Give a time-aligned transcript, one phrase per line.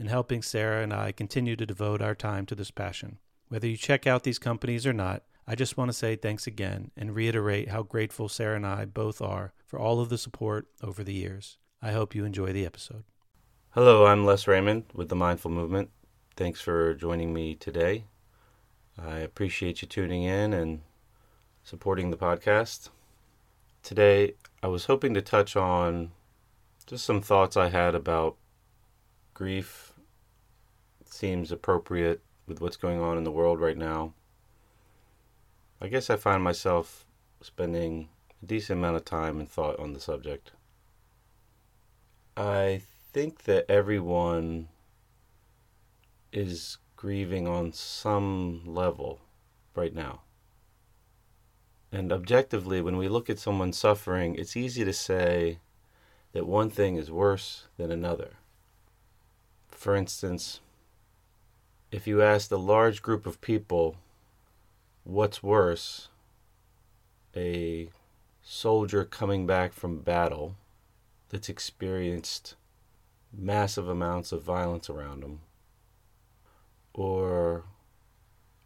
[0.00, 3.18] and helping Sara and I continue to devote our time to this passion.
[3.48, 6.90] Whether you check out these companies or not, I just want to say thanks again
[6.96, 11.04] and reiterate how grateful Sara and I both are for all of the support over
[11.04, 11.58] the years.
[11.82, 13.04] I hope you enjoy the episode.
[13.72, 15.90] Hello, I'm Les Raymond with the Mindful Movement.
[16.34, 18.04] Thanks for joining me today.
[18.98, 20.80] I appreciate you tuning in and
[21.62, 22.88] supporting the podcast.
[23.82, 26.12] Today, I was hoping to touch on
[26.86, 28.36] just some thoughts I had about
[29.34, 29.89] grief.
[31.10, 34.14] Seems appropriate with what's going on in the world right now.
[35.80, 37.04] I guess I find myself
[37.42, 38.08] spending
[38.42, 40.52] a decent amount of time and thought on the subject.
[42.36, 44.68] I think that everyone
[46.32, 49.20] is grieving on some level
[49.74, 50.20] right now.
[51.92, 55.58] And objectively, when we look at someone suffering, it's easy to say
[56.32, 58.34] that one thing is worse than another.
[59.68, 60.60] For instance,
[61.90, 63.96] if you asked a large group of people
[65.04, 66.08] what's worse,
[67.36, 67.90] a
[68.42, 70.56] soldier coming back from battle
[71.28, 72.54] that's experienced
[73.36, 75.40] massive amounts of violence around him,
[76.94, 77.64] or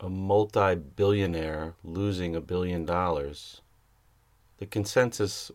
[0.00, 3.60] a multi billionaire losing a billion dollars,
[4.59, 5.50] the consensus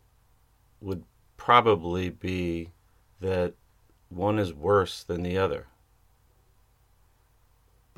[0.82, 1.04] would
[1.38, 2.70] probably be
[3.20, 3.54] that
[4.10, 5.69] one is worse than the other.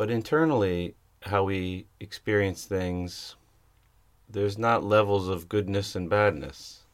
[0.01, 3.35] But internally, how we experience things,
[4.27, 6.85] there's not levels of goodness and badness.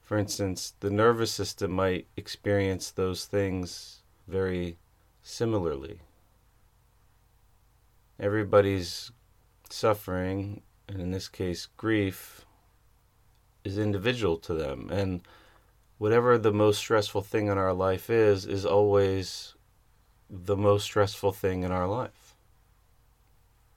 [0.00, 4.78] For instance, the nervous system might experience those things very
[5.20, 5.98] similarly.
[8.20, 9.10] Everybody's
[9.68, 12.46] suffering, and in this case, grief,
[13.64, 14.90] is individual to them.
[14.92, 15.22] And
[15.98, 19.56] whatever the most stressful thing in our life is, is always
[20.30, 22.23] the most stressful thing in our life.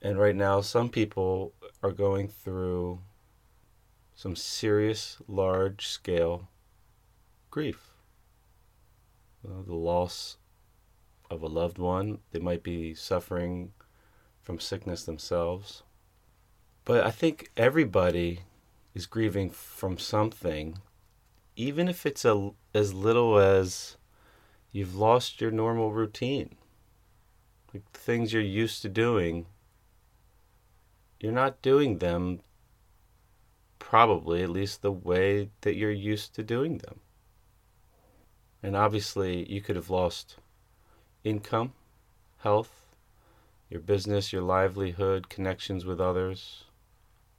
[0.01, 2.99] And right now, some people are going through
[4.15, 6.49] some serious, large scale
[7.49, 7.91] grief.
[9.47, 10.37] Uh, the loss
[11.29, 13.73] of a loved one, they might be suffering
[14.41, 15.83] from sickness themselves.
[16.85, 18.41] But I think everybody
[18.95, 20.79] is grieving from something,
[21.55, 23.97] even if it's a, as little as
[24.71, 26.55] you've lost your normal routine.
[27.73, 29.47] Like things you're used to doing,
[31.19, 32.41] you're not doing them
[33.79, 36.99] probably at least the way that you're used to doing them.
[38.61, 40.37] And obviously, you could have lost
[41.23, 41.73] income,
[42.39, 42.87] health,
[43.69, 46.65] your business, your livelihood, connections with others.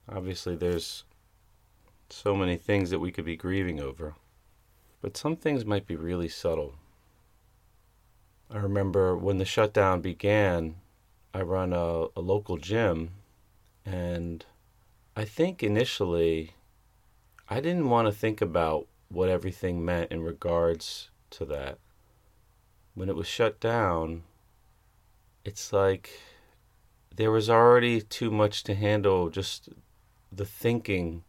[0.08, 1.04] Obviously, there's
[2.10, 4.14] so many things that we could be grieving over.
[5.00, 6.74] But some things might be really subtle.
[8.50, 10.76] I remember when the shutdown began,
[11.34, 13.10] I run a, a local gym,
[13.90, 14.44] and
[15.16, 16.52] I think initially
[17.48, 21.78] I didn't want to think about what everything meant in regards to that.
[22.94, 24.24] When it was shut down,
[25.44, 26.10] it's like
[27.14, 29.70] there was already too much to handle just
[30.30, 31.24] the thinking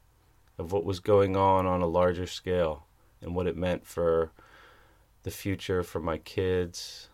[0.57, 2.85] of what was going on on a larger scale
[3.21, 4.31] and what it meant for
[5.23, 7.07] the future for my kids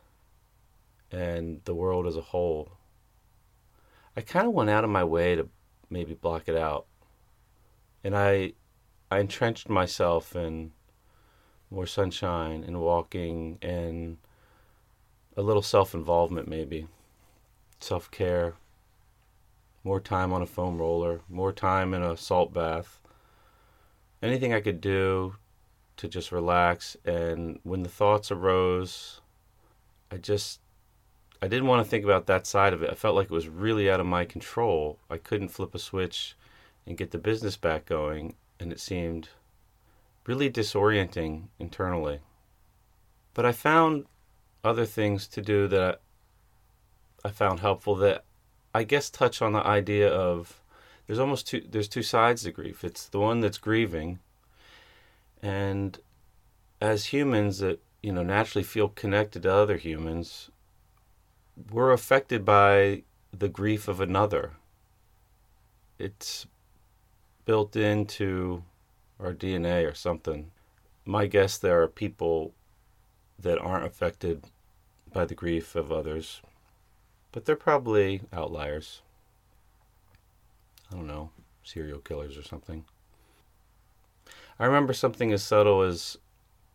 [1.11, 2.71] and the world as a whole.
[4.17, 5.49] I kind of went out of my way to
[5.89, 6.85] maybe block it out.
[8.03, 8.53] And I
[9.11, 10.71] I entrenched myself in
[11.69, 14.17] more sunshine and walking and
[15.35, 16.87] a little self-involvement maybe.
[17.79, 18.55] Self-care.
[19.83, 22.99] More time on a foam roller, more time in a salt bath.
[24.23, 25.35] Anything I could do
[25.97, 29.21] to just relax and when the thoughts arose
[30.11, 30.59] I just
[31.45, 32.89] I didn't want to think about that side of it.
[32.89, 34.97] I felt like it was really out of my control.
[35.11, 36.35] I couldn't flip a switch
[36.87, 39.29] and get the business back going, and it seemed
[40.25, 42.21] really disorienting internally.
[43.35, 44.07] But I found
[44.63, 46.01] other things to do that
[47.23, 48.23] I found helpful that
[48.73, 50.59] I guess touch on the idea of
[51.05, 52.83] there's almost two there's two sides to grief.
[52.83, 54.17] It's the one that's grieving
[55.43, 55.99] and
[56.81, 60.49] as humans that you know naturally feel connected to other humans
[61.71, 64.53] we're affected by the grief of another.
[65.97, 66.45] It's
[67.45, 68.63] built into
[69.19, 70.51] our DNA or something.
[71.05, 72.53] My guess there are people
[73.39, 74.45] that aren't affected
[75.11, 76.41] by the grief of others,
[77.31, 79.01] but they're probably outliers.
[80.91, 81.29] I don't know,
[81.63, 82.85] serial killers or something.
[84.59, 86.17] I remember something as subtle as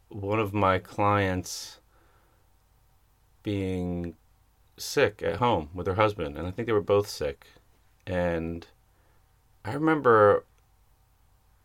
[0.08, 1.80] one of my clients
[3.42, 4.14] being
[4.80, 7.46] sick at home with her husband, and I think they were both sick.
[8.06, 8.66] And
[9.64, 10.44] I remember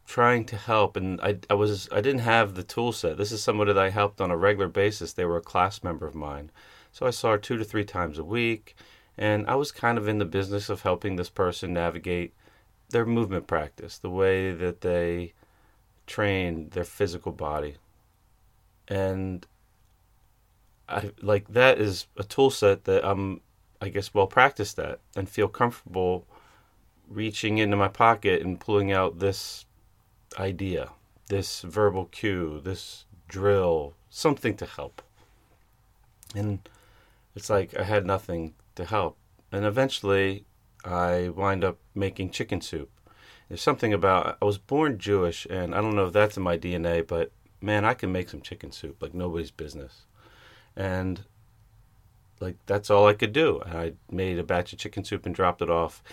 [0.05, 3.17] trying to help, and I, I was I didn't have the tool set.
[3.17, 5.13] This is somebody that I helped on a regular basis.
[5.13, 6.51] They were a class member of mine,
[6.91, 8.75] so I saw her two to three times a week,
[9.17, 12.33] and I was kind of in the business of helping this person navigate
[12.89, 15.33] their movement practice, the way that they
[16.05, 17.75] train their physical body,
[18.87, 19.47] and
[20.87, 23.41] I like that is a tool set that I'm
[23.81, 26.25] I guess well practiced at and feel comfortable
[27.07, 29.65] reaching into my pocket and pulling out this
[30.39, 30.89] idea,
[31.27, 35.01] this verbal cue, this drill, something to help.
[36.33, 36.67] And
[37.35, 39.17] it's like I had nothing to help.
[39.51, 40.45] And eventually
[40.83, 42.89] I wind up making chicken soup.
[43.49, 46.57] There's something about I was born Jewish and I don't know if that's in my
[46.57, 47.31] DNA, but
[47.61, 50.05] man, I can make some chicken soup like nobody's business
[50.75, 51.23] and
[52.39, 53.61] like that's all I could do.
[53.65, 56.03] I made a batch of chicken soup and dropped it off,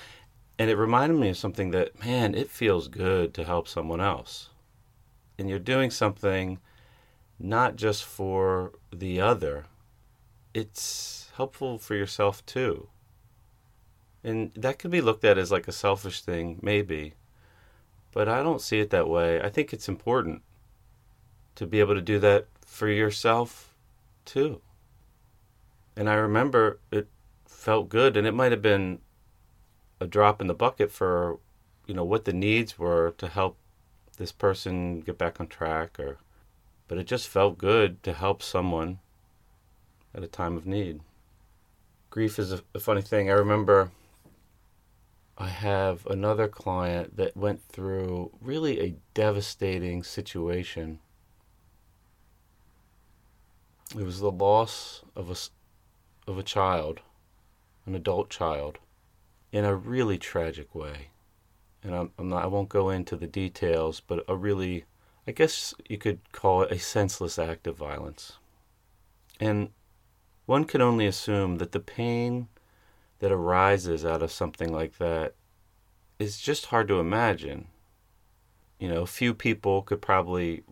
[0.59, 4.51] and it reminded me of something that man, it feels good to help someone else,
[5.39, 6.59] and you're doing something
[7.39, 9.67] not just for the other,
[10.55, 12.89] it's helpful for yourself too.
[14.23, 17.15] And that could be looked at as like a selfish thing, maybe.
[18.13, 19.41] But I don't see it that way.
[19.43, 20.43] I think it's important
[21.57, 23.72] to be able to do that for yourself
[24.25, 24.61] too.
[25.97, 27.09] And I remember it
[27.47, 29.01] felt good, and it might have been
[30.01, 31.39] a drop in the bucket for,
[31.87, 33.57] you know, what the needs were to help
[34.17, 36.19] this person get back on track, or,
[36.89, 38.99] but it just felt good to help someone
[40.15, 41.01] at a time of need.
[42.11, 43.31] Grief is a, a funny thing.
[43.31, 43.91] I remember
[45.39, 51.01] I have another client that went through really a devastating situation
[53.99, 57.01] it was the loss of a, of a child,
[57.87, 58.79] an adult child,
[59.51, 61.09] in a really tragic way.
[61.83, 64.85] And I'm, I'm not, I won't go into the details, but a really,
[65.27, 68.39] I guess you could call it a senseless act of violence.
[69.41, 69.71] And
[70.47, 72.49] one can only assume that the pain
[73.19, 75.35] that arises out of something like that
[76.19, 77.69] is just hard to imagine.
[78.79, 80.63] You know, few people could probably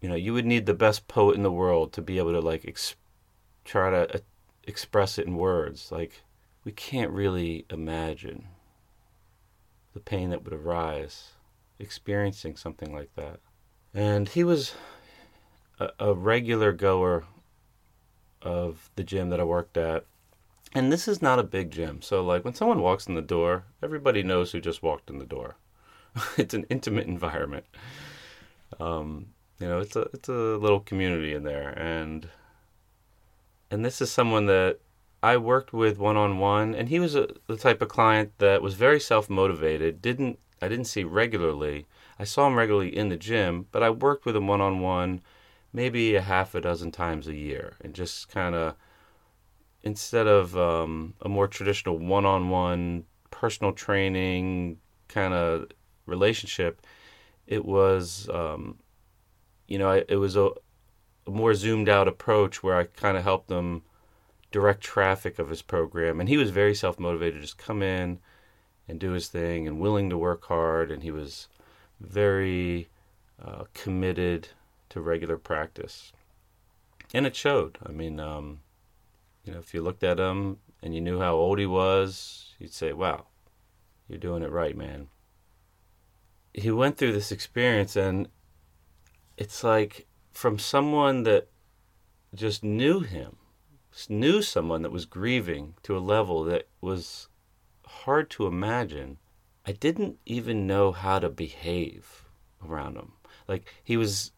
[0.00, 2.40] you know, you would need the best poet in the world to be able to
[2.40, 2.96] like ex-
[3.64, 4.18] try to uh,
[4.64, 5.90] express it in words.
[5.90, 6.22] Like
[6.64, 8.46] we can't really imagine
[9.94, 11.32] the pain that would arise
[11.78, 13.40] experiencing something like that.
[13.94, 14.74] And he was
[15.78, 17.24] a, a regular goer
[18.42, 20.04] of the gym that I worked at.
[20.74, 22.02] And this is not a big gym.
[22.02, 25.24] So like when someone walks in the door, everybody knows who just walked in the
[25.24, 25.56] door.
[26.36, 27.64] it's an intimate environment.
[28.78, 32.28] Um, you know, it's a it's a little community in there, and
[33.70, 34.78] and this is someone that
[35.22, 38.62] I worked with one on one, and he was a, the type of client that
[38.62, 40.02] was very self motivated.
[40.02, 41.86] Didn't I didn't see regularly.
[42.18, 45.20] I saw him regularly in the gym, but I worked with him one on one,
[45.72, 48.74] maybe a half a dozen times a year, and just kind of
[49.82, 55.66] instead of um, a more traditional one on one personal training kind of
[56.06, 56.84] relationship,
[57.46, 58.78] it was um,
[59.66, 60.50] you know, it was a,
[61.26, 63.82] a, more zoomed out approach where I kind of helped him
[64.52, 66.20] direct traffic of his program.
[66.20, 68.18] And he was very self motivated, just come in
[68.88, 70.90] and do his thing and willing to work hard.
[70.90, 71.48] And he was
[72.00, 72.88] very
[73.44, 74.48] uh, committed
[74.90, 76.12] to regular practice.
[77.12, 77.78] And it showed.
[77.84, 78.60] I mean, um,
[79.44, 82.72] you know, if you looked at him and you knew how old he was, you'd
[82.72, 83.26] say, wow,
[84.08, 85.08] you're doing it right, man.
[86.52, 88.28] He went through this experience and
[89.36, 91.48] it's like from someone that
[92.34, 93.36] just knew him,
[94.08, 97.28] knew someone that was grieving to a level that was
[97.86, 99.18] hard to imagine,
[99.66, 102.24] I didn't even know how to behave
[102.64, 103.12] around him.
[103.48, 104.32] Like he was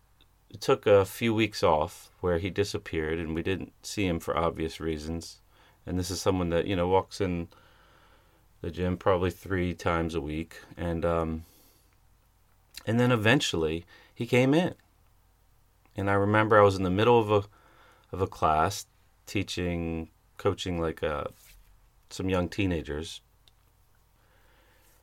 [0.61, 4.81] took a few weeks off where he disappeared and we didn't see him for obvious
[4.81, 5.40] reasons.
[5.87, 7.49] And this is someone that, you know, walks in
[8.61, 11.45] the gym probably 3 times a week and um
[12.87, 14.75] and then eventually he came in.
[15.99, 17.43] And I remember I was in the middle of a
[18.12, 18.87] of a class
[19.26, 21.25] teaching coaching like uh
[22.09, 23.21] some young teenagers.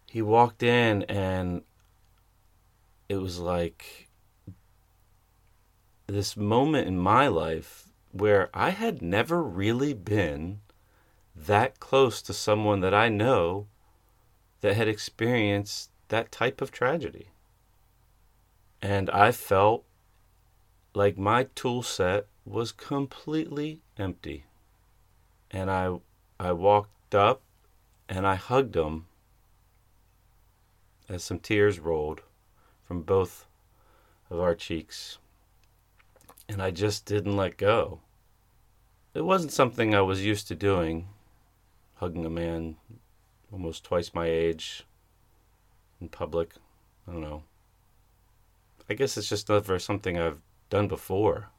[0.09, 1.63] He walked in and
[3.09, 4.07] it was like
[6.07, 10.61] this moment in my life where I had never really been
[11.35, 13.67] that close to someone that I know
[14.61, 17.27] that had experienced that type of tragedy.
[18.81, 19.83] And I felt
[20.95, 24.45] like my tool set was completely empty.
[25.51, 25.99] And I
[26.39, 27.41] I walked up
[28.07, 29.05] and I hugged him
[31.07, 32.21] as some tears rolled
[32.83, 33.45] from both
[34.29, 35.17] of our cheeks.
[36.47, 38.01] And I just didn't let go.
[39.13, 41.07] It wasn't something I was used to doing,
[41.95, 42.75] hugging a man
[43.51, 44.83] almost twice my age
[46.01, 46.53] in public.
[47.07, 47.43] I don't know.
[48.89, 51.49] I guess it's just never something I've done before.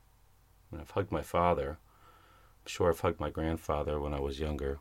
[0.79, 1.71] I've hugged my father.
[1.71, 4.81] I'm sure I've hugged my grandfather when I was younger.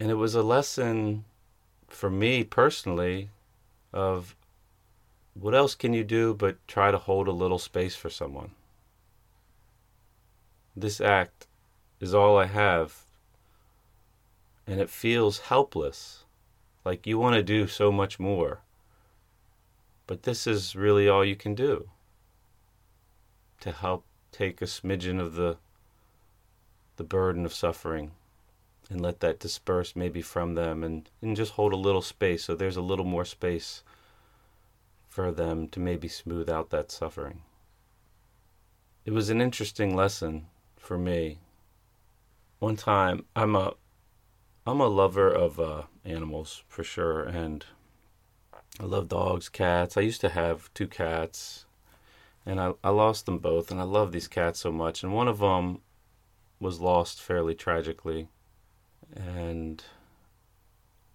[0.00, 1.24] And it was a lesson
[1.88, 3.30] for me personally
[3.92, 4.34] of
[5.34, 8.50] what else can you do but try to hold a little space for someone?
[10.76, 11.46] This act
[12.00, 13.04] is all I have,
[14.66, 16.24] and it feels helpless,
[16.84, 18.60] like you want to do so much more.
[20.06, 21.88] But this is really all you can do
[23.64, 25.56] to help take a smidgen of the
[26.96, 28.10] the burden of suffering
[28.90, 32.54] and let that disperse maybe from them and, and just hold a little space so
[32.54, 33.82] there's a little more space
[35.08, 37.40] for them to maybe smooth out that suffering.
[39.06, 41.38] It was an interesting lesson for me.
[42.58, 43.74] One time, I'm a
[44.66, 47.64] I'm a lover of uh, animals for sure, and
[48.78, 49.96] I love dogs, cats.
[49.96, 51.64] I used to have two cats,
[52.46, 55.02] and I, I lost them both, and I love these cats so much.
[55.02, 55.80] And one of them
[56.60, 58.28] was lost fairly tragically,
[59.14, 59.82] and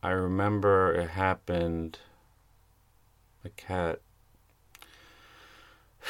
[0.02, 2.00] I remember it happened
[3.44, 4.02] a cat.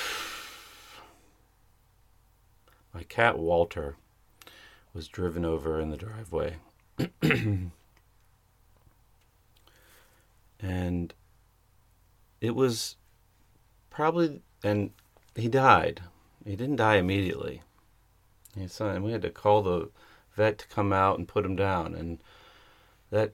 [2.93, 3.95] My cat Walter
[4.93, 6.57] was driven over in the driveway.
[10.59, 11.13] and
[12.41, 12.95] it was
[13.89, 14.91] probably and
[15.35, 16.01] he died.
[16.45, 17.61] He didn't die immediately.
[18.55, 19.89] And we had to call the
[20.35, 22.21] vet to come out and put him down and
[23.09, 23.33] that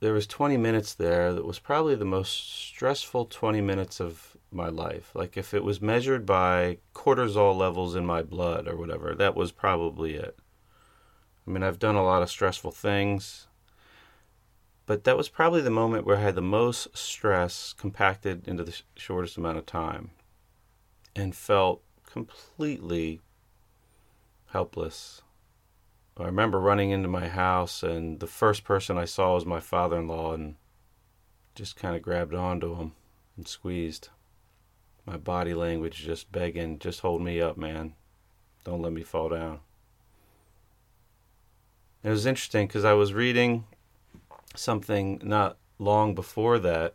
[0.00, 4.68] there was 20 minutes there that was probably the most stressful 20 minutes of my
[4.68, 5.10] life.
[5.14, 9.52] Like if it was measured by cortisol levels in my blood or whatever, that was
[9.52, 10.38] probably it.
[11.46, 13.46] I mean, I've done a lot of stressful things,
[14.84, 18.80] but that was probably the moment where I had the most stress compacted into the
[18.96, 20.10] shortest amount of time
[21.16, 23.20] and felt completely
[24.46, 25.22] helpless
[26.18, 29.98] I remember running into my house, and the first person I saw was my father
[29.98, 30.56] in law, and
[31.54, 32.92] just kind of grabbed onto him
[33.36, 34.08] and squeezed.
[35.04, 37.94] My body language just begging, just hold me up, man.
[38.64, 39.60] Don't let me fall down.
[42.02, 43.64] It was interesting because I was reading
[44.54, 46.94] something not long before that.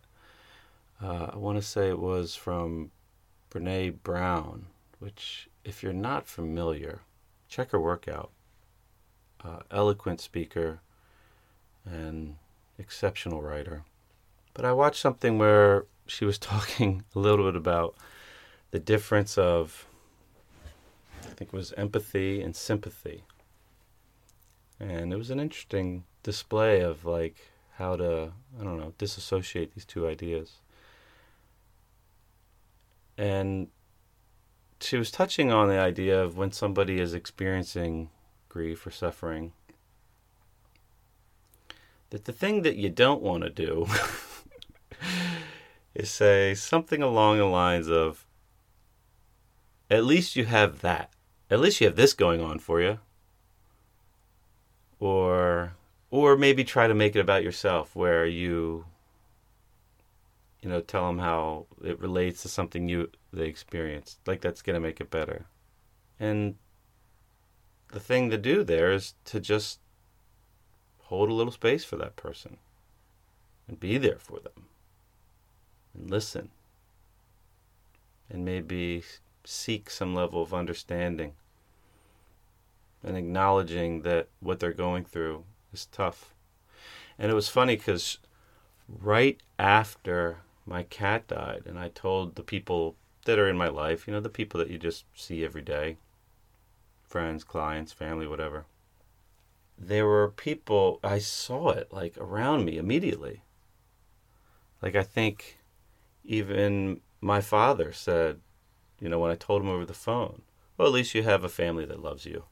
[1.01, 2.89] Uh, I want to say it was from
[3.51, 4.67] Brene Brown,
[4.99, 7.01] which, if you're not familiar,
[7.47, 8.31] check her workout
[9.43, 10.79] uh, eloquent speaker
[11.85, 12.37] and
[12.77, 13.83] exceptional writer.
[14.53, 17.95] But I watched something where she was talking a little bit about
[18.71, 19.85] the difference of,
[21.23, 23.23] I think it was empathy and sympathy.
[24.79, 29.85] And it was an interesting display of like how to, I don't know, disassociate these
[29.85, 30.60] two ideas.
[33.17, 33.67] And
[34.79, 38.09] she was touching on the idea of when somebody is experiencing
[38.49, 39.53] grief or suffering
[42.11, 43.87] that the thing that you don't want to do
[45.95, 48.25] is say something along the lines of
[49.89, 51.11] at least you have that.
[51.49, 52.99] At least you have this going on for you.
[54.99, 55.73] Or
[56.09, 58.85] or maybe try to make it about yourself where you
[60.61, 64.73] you know tell them how it relates to something you they experienced like that's going
[64.73, 65.45] to make it better
[66.19, 66.55] and
[67.91, 69.79] the thing to do there is to just
[71.03, 72.57] hold a little space for that person
[73.67, 74.67] and be there for them
[75.93, 76.49] and listen
[78.29, 79.03] and maybe
[79.43, 81.33] seek some level of understanding
[83.03, 86.33] and acknowledging that what they're going through is tough.
[87.17, 88.19] And it was funny because
[88.87, 90.37] right after
[90.71, 94.21] my cat died, and I told the people that are in my life, you know,
[94.21, 95.97] the people that you just see every day
[97.03, 98.65] friends, clients, family, whatever.
[99.77, 103.41] There were people, I saw it like around me immediately.
[104.81, 105.59] Like, I think
[106.23, 108.39] even my father said,
[109.01, 110.43] you know, when I told him over the phone,
[110.77, 112.45] well, at least you have a family that loves you.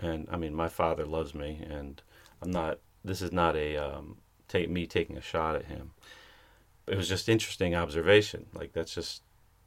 [0.00, 2.00] And I mean, my father loves me, and
[2.40, 4.16] I'm not, this is not a, um,
[4.48, 5.90] take me taking a shot at him.
[6.86, 8.46] It was just interesting observation.
[8.54, 9.22] Like, that's just,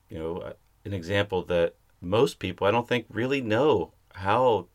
[0.09, 0.53] you know, uh,
[0.83, 4.67] an example that most people, I don't think, really know how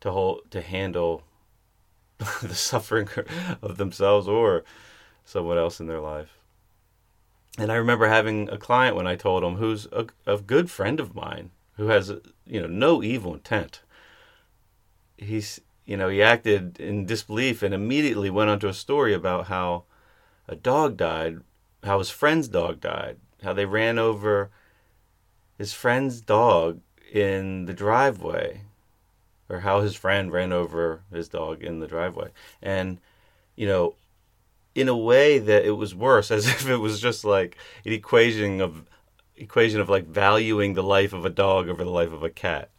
[0.00, 1.22] to hold, to handle
[2.18, 3.08] the suffering
[3.62, 4.64] of themselves or
[5.24, 6.38] someone else in their life.
[7.58, 11.00] And I remember having a client when I told him who's a, a good friend
[11.00, 12.12] of mine who has
[12.46, 13.82] you know no evil intent.
[15.16, 19.46] He's you know he acted in disbelief and immediately went on to a story about
[19.46, 19.84] how
[20.48, 21.38] a dog died,
[21.82, 24.50] how his friend's dog died, how they ran over
[25.58, 26.80] his friend's dog
[27.12, 28.62] in the driveway,
[29.48, 32.30] or how his friend ran over his dog in the driveway,
[32.62, 33.00] and
[33.54, 33.94] you know
[34.76, 38.60] in a way that it was worse, as if it was just like an equation
[38.60, 38.84] of
[39.36, 42.70] equation of like valuing the life of a dog over the life of a cat.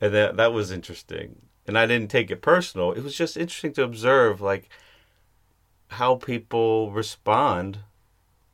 [0.00, 1.42] And that that was interesting.
[1.66, 2.92] And I didn't take it personal.
[2.92, 4.68] It was just interesting to observe like
[5.88, 7.78] how people respond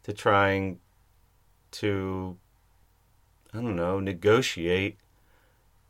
[0.03, 0.81] to trying
[1.73, 2.37] to
[3.53, 4.99] I don't know, negotiate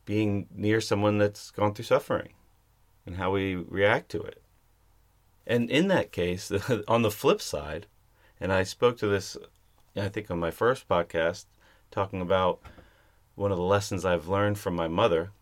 [0.07, 2.33] being near someone that's gone through suffering
[3.05, 4.43] and how we react to it.
[5.47, 6.51] And in that case,
[6.89, 7.87] on the flip side,
[8.41, 9.37] and I spoke to this,
[9.95, 11.47] I think, on my first podcast,
[11.91, 12.61] talking about
[13.35, 15.33] one of the lessons I've learned from my mother.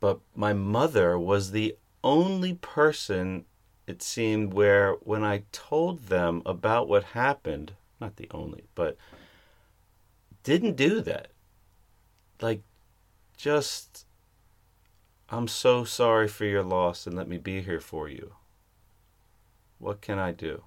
[0.00, 3.44] But my mother was the only person,
[3.90, 8.96] it seemed, where when I told them about what happened, not the only, but
[10.44, 11.28] didn't do that.
[12.40, 12.62] Like,
[13.36, 14.06] just,
[15.28, 18.34] I'm so sorry for your loss and let me be here for you.
[19.78, 20.62] What can I do?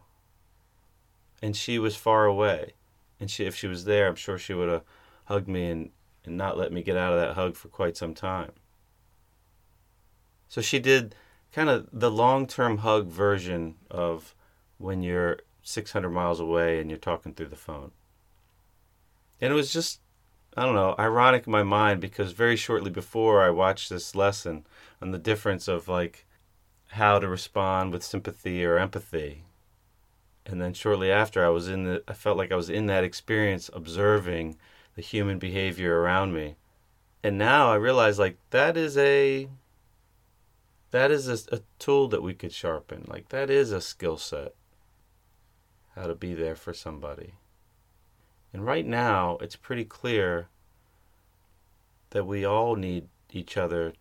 [1.41, 2.73] And she was far away.
[3.19, 4.83] And she, if she was there, I'm sure she would have
[5.25, 5.89] hugged me and,
[6.25, 8.51] and not let me get out of that hug for quite some time.
[10.49, 11.15] So she did
[11.53, 14.35] kind of the long term hug version of
[14.77, 17.91] when you're 600 miles away and you're talking through the phone.
[19.39, 19.99] And it was just,
[20.57, 24.65] I don't know, ironic in my mind because very shortly before I watched this lesson
[25.01, 26.25] on the difference of like
[26.89, 29.43] how to respond with sympathy or empathy.
[30.45, 33.03] And then shortly after, I was in the, I felt like I was in that
[33.03, 34.57] experience observing
[34.95, 36.55] the human behavior around me.
[37.23, 39.47] And now I realize like that is a,
[40.93, 43.03] that is a, a tool that we could sharpen.
[43.07, 44.55] Like that is a skill set.
[45.95, 47.35] How to be there for somebody.
[48.53, 50.47] And right now, it's pretty clear
[52.11, 53.93] that we all need each other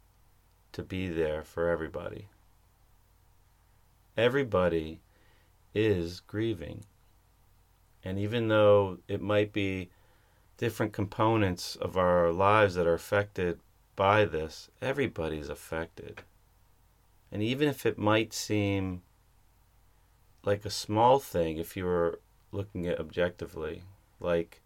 [0.73, 2.29] to be there for everybody
[4.17, 5.01] everybody
[5.75, 6.85] is grieving.
[8.05, 9.91] And even though it might be
[10.57, 13.61] different components of our lives that are affected
[13.97, 16.23] by this, everybody's affected.
[17.33, 19.01] And even if it might seem
[20.45, 22.21] like a small thing, if you were
[22.53, 23.85] looking at objectively,
[24.21, 24.61] like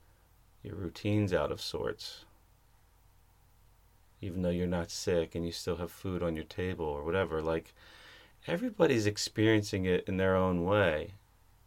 [0.64, 2.24] your routine's out of sorts,
[4.20, 7.40] even though you're not sick and you still have food on your table or whatever,
[7.40, 7.72] like
[8.48, 11.12] everybody's experiencing it in their own way.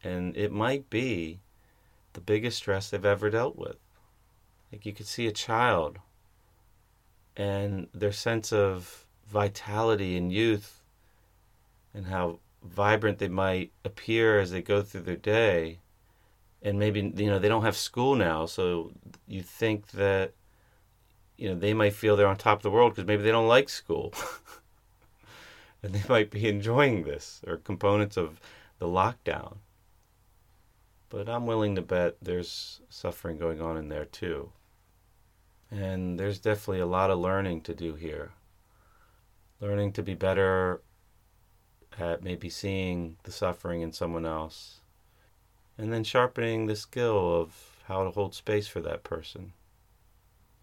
[0.04, 1.40] And it might be
[2.12, 3.78] the biggest stress they've ever dealt with.
[4.70, 6.00] Like you could see a child
[7.38, 10.79] and their sense of vitality and youth
[11.94, 15.80] and how vibrant they might appear as they go through their day.
[16.62, 18.92] And maybe, you know, they don't have school now, so
[19.28, 20.34] you think that,
[21.38, 23.48] you know, they might feel they're on top of the world because maybe they don't
[23.48, 24.14] like school.
[25.84, 28.42] and they might be enjoying this or components of
[28.80, 29.58] the lockdown.
[31.10, 34.52] But I'm willing to bet there's suffering going on in there too.
[35.72, 38.32] And there's definitely a lot of learning to do here.
[39.62, 40.82] Learning to be better
[41.98, 44.82] at maybe seeing the suffering in someone else.
[45.78, 49.54] And then sharpening the skill of how to hold space for that person.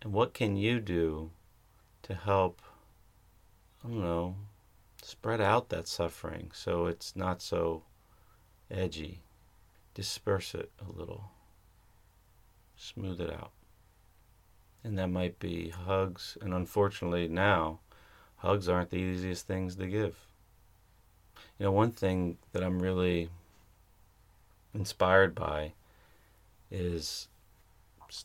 [0.03, 1.31] And what can you do
[2.03, 2.61] to help,
[3.85, 4.37] I don't know,
[5.03, 7.83] spread out that suffering so it's not so
[8.71, 9.21] edgy.
[9.95, 11.31] Disperse it a little,
[12.77, 13.53] smooth it out.
[14.85, 17.81] And that might be hugs, and unfortunately now,
[18.37, 20.17] hugs aren't the easiest things to give.
[21.59, 23.31] You know, one thing that I'm really
[24.75, 25.73] inspired by
[26.71, 27.29] is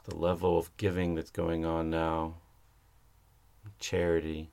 [0.05, 2.35] the level of giving that's going on now.
[3.79, 4.49] Charity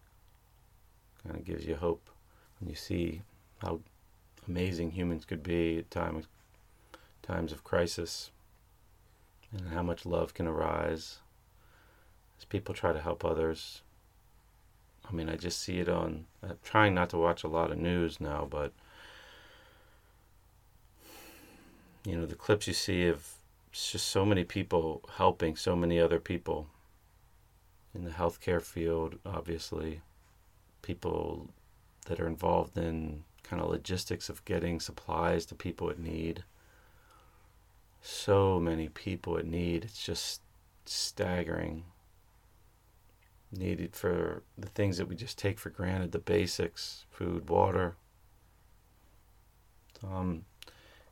[1.23, 2.09] kind of gives you hope
[2.61, 3.23] when you see
[3.59, 3.81] how
[4.47, 6.27] amazing humans could be at times
[7.23, 8.31] times of crisis
[9.53, 11.19] and how much love can arise
[12.39, 13.83] as people try to help others.
[15.09, 16.27] I mean, I just see it on.
[16.43, 18.73] I'm trying not to watch a lot of news now, but
[22.05, 23.35] you know, the clips you see of
[23.73, 26.69] just so many people helping so many other people
[27.95, 30.01] in the healthcare field, obviously,
[30.83, 31.49] people
[32.07, 36.45] that are involved in kind of logistics of getting supplies to people in need.
[38.03, 39.85] So many people in need.
[39.85, 40.41] It's just
[40.85, 41.85] staggering.
[43.51, 47.97] Needed for the things that we just take for granted the basics food, water.
[50.01, 50.45] So I'm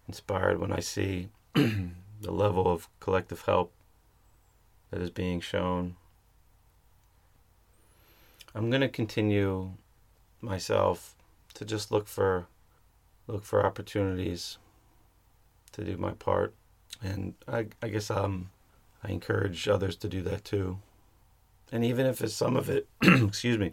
[0.06, 3.72] inspired when I see the level of collective help
[4.90, 5.96] that is being shown.
[8.54, 9.72] I'm going to continue
[10.40, 11.14] myself
[11.54, 12.46] to just look for
[13.26, 14.58] look for opportunities
[15.72, 16.54] to do my part
[17.02, 18.50] and I, I guess um
[19.02, 20.78] I encourage others to do that too.
[21.72, 23.72] And even if it's some of it, excuse me,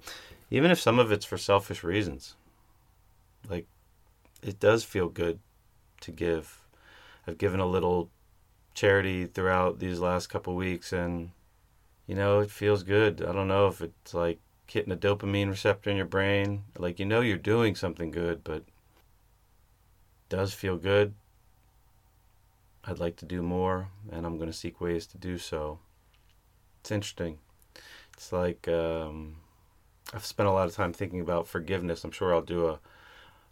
[0.49, 2.35] even if some of it's for selfish reasons,
[3.49, 3.67] like
[4.41, 5.39] it does feel good
[6.01, 6.61] to give.
[7.27, 8.09] I've given a little
[8.73, 11.31] charity throughout these last couple weeks and
[12.07, 13.23] you know, it feels good.
[13.23, 16.63] I don't know if it's like hitting a dopamine receptor in your brain.
[16.77, 18.63] Like you know you're doing something good, but
[20.29, 21.13] does feel good.
[22.85, 25.79] I'd like to do more, and I'm going to seek ways to do so.
[26.81, 27.37] It's interesting.
[28.13, 29.37] It's like um,
[30.13, 32.03] I've spent a lot of time thinking about forgiveness.
[32.03, 32.79] I'm sure I'll do a,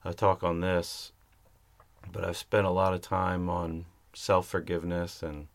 [0.06, 1.12] a talk on this,
[2.12, 5.48] but I've spent a lot of time on self forgiveness, and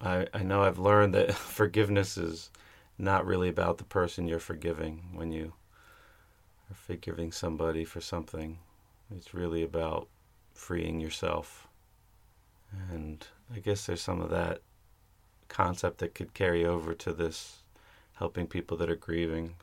[0.00, 2.50] I I know I've learned that forgiveness is
[2.98, 5.52] not really about the person you're forgiving when you
[6.70, 8.58] are forgiving somebody for something.
[9.14, 10.08] It's really about
[10.54, 11.66] freeing yourself.
[12.90, 14.60] And I guess there's some of that
[15.48, 17.63] concept that could carry over to this
[18.14, 19.54] helping people that are grieving.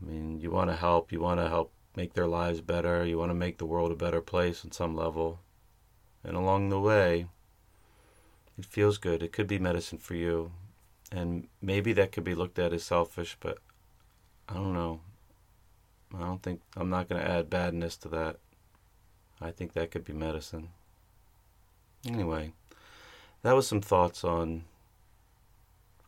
[0.00, 3.18] I mean, you want to help, you want to help make their lives better, you
[3.18, 5.40] want to make the world a better place on some level.
[6.22, 7.26] And along the way,
[8.58, 9.22] it feels good.
[9.22, 10.52] It could be medicine for you
[11.10, 13.58] and maybe that could be looked at as selfish, but
[14.48, 15.00] I don't know.
[16.14, 18.36] I don't think I'm not going to add badness to that.
[19.40, 20.70] I think that could be medicine.
[22.06, 22.52] Anyway,
[23.42, 24.64] that was some thoughts on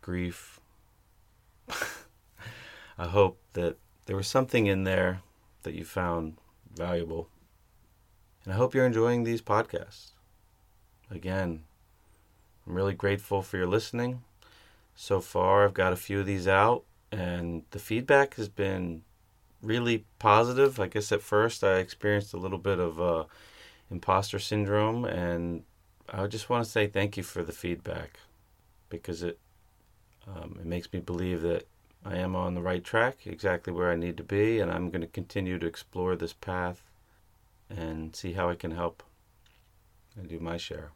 [0.00, 0.60] grief.
[2.98, 5.22] I hope that there was something in there
[5.62, 6.37] that you found
[6.74, 7.28] valuable.
[8.44, 10.12] And I hope you're enjoying these podcasts.
[11.11, 11.64] Again,
[12.66, 14.22] I'm really grateful for your listening
[14.94, 15.64] so far.
[15.64, 19.02] I've got a few of these out, and the feedback has been
[19.62, 20.80] really positive.
[20.80, 23.24] I guess at first I experienced a little bit of uh,
[23.90, 25.64] imposter syndrome, and
[26.09, 28.20] I just want to say thank you for the feedback
[28.88, 29.38] because it
[30.26, 31.66] um, it makes me believe that
[32.04, 35.02] I am on the right track, exactly where I need to be, and I'm going
[35.02, 36.83] to continue to explore this path
[37.68, 39.02] and see how I can help
[40.16, 40.92] and do my share.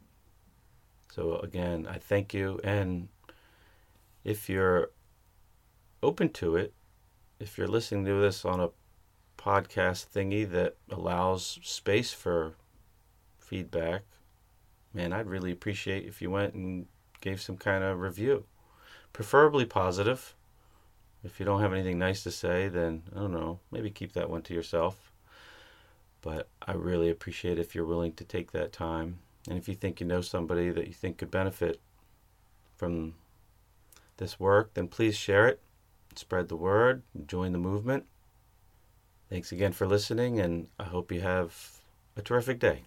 [1.12, 3.08] So again, I thank you and
[4.24, 4.90] if you're
[6.02, 6.72] open to it,
[7.38, 8.70] if you're listening to this on a
[9.37, 12.54] podcast thingy that allows space for
[13.38, 14.02] feedback,
[14.92, 16.87] man, I'd really appreciate if you went and
[17.20, 18.44] gave some kind of review.
[19.14, 20.35] Preferably positive.
[21.22, 24.29] If you don't have anything nice to say, then I don't know, maybe keep that
[24.29, 25.12] one to yourself.
[26.20, 29.20] But I really appreciate if you're willing to take that time.
[29.48, 31.81] And if you think you know somebody that you think could benefit
[32.77, 33.14] from
[34.16, 35.61] this work, then please share it,
[36.16, 38.05] spread the word, join the movement.
[39.31, 41.79] Thanks again for listening, and I hope you have
[42.16, 42.83] a terrific day.